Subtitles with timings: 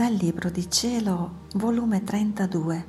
[0.00, 2.86] Dal Libro di Cielo, volume 32,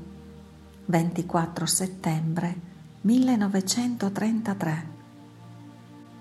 [0.85, 2.61] 24 settembre
[3.01, 4.87] 1933.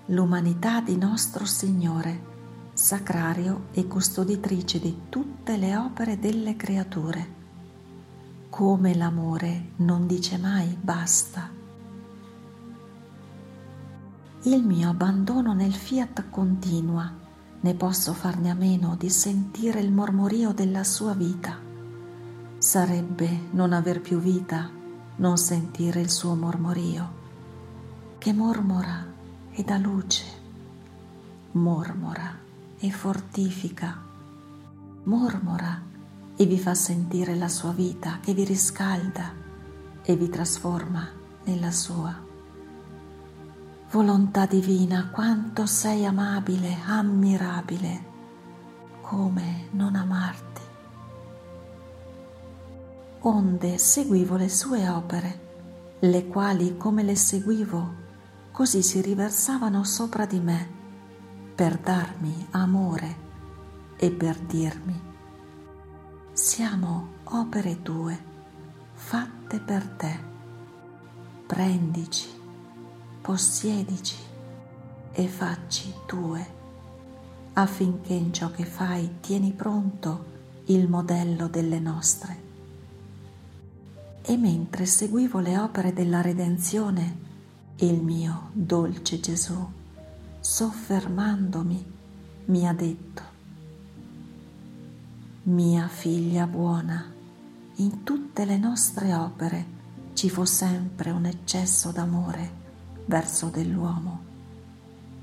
[0.07, 2.21] L'umanità di nostro Signore,
[2.73, 7.27] sacrario e custoditrice di tutte le opere delle creature.
[8.49, 11.49] Come l'amore non dice mai basta.
[14.41, 17.20] Il mio abbandono nel fiat continua
[17.61, 21.57] né posso farne a meno di sentire il mormorio della sua vita.
[22.57, 24.69] Sarebbe non aver più vita,
[25.17, 27.19] non sentire il suo mormorio,
[28.17, 29.05] che mormora
[29.51, 30.25] e dà luce,
[31.51, 32.37] mormora
[32.79, 33.99] e fortifica,
[35.03, 35.81] mormora
[36.35, 39.33] e vi fa sentire la sua vita che vi riscalda
[40.01, 41.07] e vi trasforma
[41.43, 42.29] nella sua.
[43.91, 48.05] Volontà divina, quanto sei amabile, ammirabile,
[49.01, 50.61] come non amarti.
[53.19, 55.39] Onde seguivo le sue opere,
[55.99, 57.93] le quali come le seguivo,
[58.53, 60.69] così si riversavano sopra di me,
[61.53, 63.15] per darmi amore
[63.97, 65.01] e per dirmi,
[66.31, 68.17] siamo opere tue,
[68.93, 70.19] fatte per te,
[71.45, 72.39] prendici
[73.21, 74.17] possiedici
[75.11, 76.59] e facci tue,
[77.53, 80.25] affinché in ciò che fai tieni pronto
[80.65, 82.49] il modello delle nostre.
[84.23, 87.29] E mentre seguivo le opere della redenzione,
[87.77, 89.69] il mio dolce Gesù,
[90.39, 91.85] soffermandomi,
[92.45, 93.21] mi ha detto,
[95.43, 97.11] mia figlia buona,
[97.75, 99.79] in tutte le nostre opere
[100.13, 102.60] ci fu sempre un eccesso d'amore
[103.11, 104.21] verso dell'uomo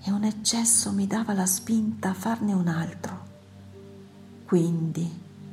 [0.03, 3.25] e un eccesso mi dava la spinta a farne un altro.
[4.45, 5.11] Quindi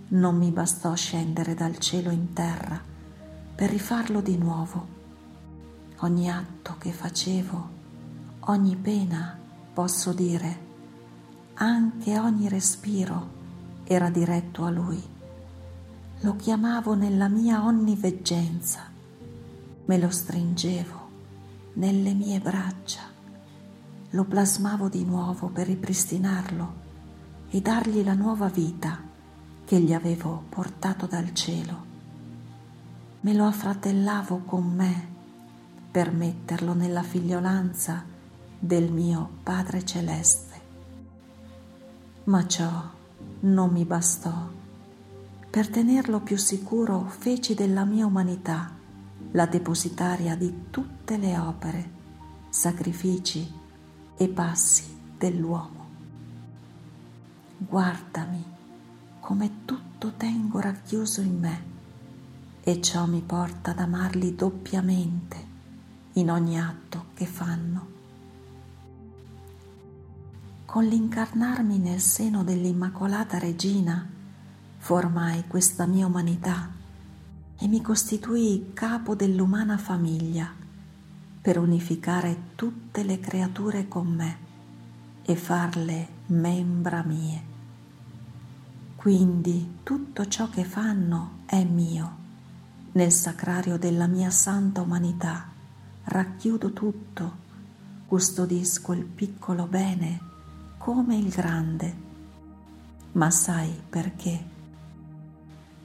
[0.10, 2.78] non mi bastò scendere dal cielo in terra
[3.56, 4.88] per rifarlo di nuovo.
[6.00, 7.70] Ogni atto che facevo,
[8.48, 9.40] ogni pena,
[9.74, 10.60] posso dire,
[11.54, 13.32] anche ogni respiro
[13.86, 15.02] era diretto a Lui.
[16.20, 18.82] Lo chiamavo nella mia onniveggenza,
[19.86, 21.05] me lo stringevo
[21.76, 23.02] nelle mie braccia.
[24.12, 26.84] Lo plasmavo di nuovo per ripristinarlo
[27.50, 29.02] e dargli la nuova vita
[29.66, 31.94] che gli avevo portato dal cielo.
[33.22, 35.14] Me lo affratellavo con me
[35.92, 38.04] per metterlo nella figliolanza
[38.60, 40.54] del mio Padre Celeste.
[42.26, 42.90] Ma ciò
[43.42, 44.50] non mi bastò.
[45.50, 48.84] Per tenerlo più sicuro feci della mia umanità
[49.32, 51.92] la depositaria di tutte le opere,
[52.50, 53.52] sacrifici
[54.16, 55.86] e passi dell'uomo.
[57.58, 58.44] Guardami
[59.20, 61.64] come tutto tengo racchiuso in me
[62.62, 65.54] e ciò mi porta ad amarli doppiamente
[66.14, 67.94] in ogni atto che fanno.
[70.66, 74.08] Con l'incarnarmi nel seno dell'Immacolata Regina
[74.78, 76.75] formai questa mia umanità
[77.58, 80.52] e mi costituì capo dell'umana famiglia
[81.42, 84.38] per unificare tutte le creature con me
[85.24, 87.54] e farle membra mie.
[88.96, 92.24] Quindi tutto ciò che fanno è mio.
[92.94, 95.48] Nel sacrario della mia santa umanità
[96.06, 97.36] racchiudo tutto,
[98.08, 100.20] custodisco il piccolo bene
[100.78, 102.04] come il grande.
[103.14, 104.44] Ma sai perché?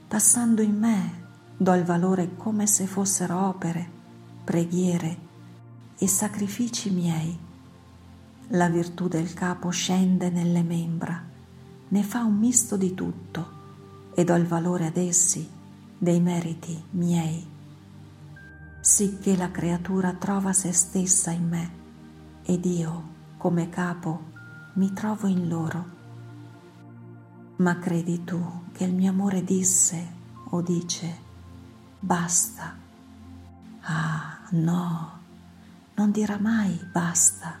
[0.07, 1.20] Passando in me
[1.61, 3.87] do il valore come se fossero opere,
[4.43, 5.17] preghiere
[5.95, 7.37] e sacrifici miei.
[8.47, 11.23] La virtù del capo scende nelle membra,
[11.89, 13.59] ne fa un misto di tutto
[14.15, 15.47] e do il valore ad essi
[15.99, 17.47] dei meriti miei,
[18.79, 21.71] sicché la creatura trova se stessa in me
[22.41, 23.03] ed io,
[23.37, 24.31] come capo,
[24.73, 25.85] mi trovo in loro.
[27.57, 30.19] Ma credi tu che il mio amore disse
[30.49, 31.29] o dice
[32.01, 32.75] basta.
[33.81, 35.19] Ah, no,
[35.93, 37.59] non dirà mai basta.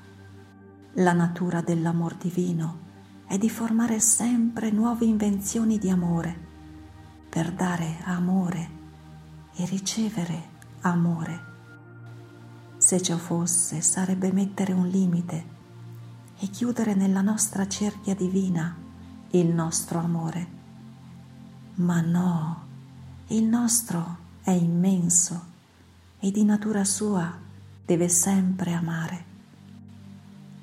[0.95, 2.89] La natura dell'amor divino
[3.27, 6.49] è di formare sempre nuove invenzioni di amore,
[7.29, 8.69] per dare amore
[9.55, 10.49] e ricevere
[10.81, 11.49] amore.
[12.77, 15.59] Se ciò fosse, sarebbe mettere un limite
[16.39, 18.75] e chiudere nella nostra cerchia divina
[19.29, 20.59] il nostro amore.
[21.75, 22.65] Ma no,
[23.27, 25.49] il nostro è immenso
[26.19, 27.37] e di natura sua
[27.85, 29.25] deve sempre amare.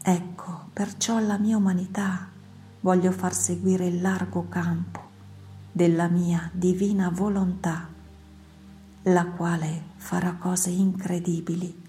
[0.03, 2.29] Ecco, perciò alla mia umanità
[2.81, 5.07] voglio far seguire il largo campo
[5.71, 7.89] della mia divina volontà,
[9.03, 11.87] la quale farà cose incredibili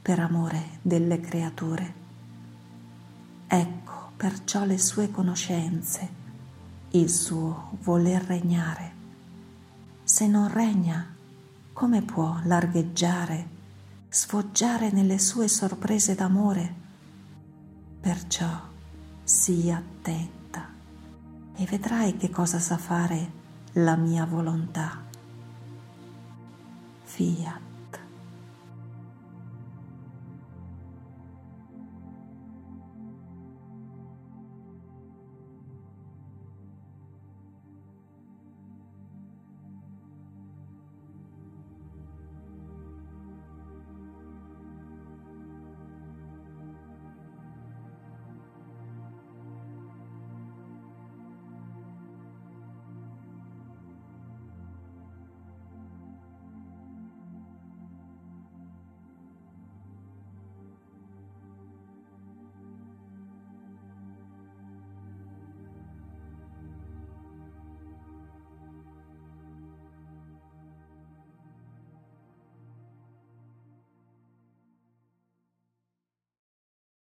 [0.00, 1.94] per amore delle creature.
[3.46, 6.08] Ecco perciò le sue conoscenze,
[6.90, 8.92] il suo voler regnare.
[10.02, 11.14] Se non regna,
[11.78, 13.48] come può largheggiare,
[14.08, 16.74] sfoggiare nelle sue sorprese d'amore?
[18.00, 18.50] Perciò
[19.22, 20.66] sii attenta
[21.54, 23.30] e vedrai che cosa sa fare
[23.74, 25.04] la mia volontà.
[27.04, 27.67] Fiat.